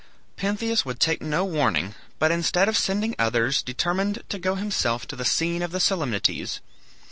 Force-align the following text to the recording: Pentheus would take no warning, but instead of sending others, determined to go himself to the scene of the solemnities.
Pentheus 0.35 0.83
would 0.83 0.99
take 0.99 1.21
no 1.21 1.45
warning, 1.45 1.93
but 2.17 2.31
instead 2.31 2.67
of 2.67 2.75
sending 2.75 3.13
others, 3.19 3.61
determined 3.61 4.23
to 4.29 4.39
go 4.39 4.55
himself 4.55 5.05
to 5.05 5.15
the 5.15 5.23
scene 5.25 5.61
of 5.61 5.69
the 5.71 5.79
solemnities. 5.79 6.59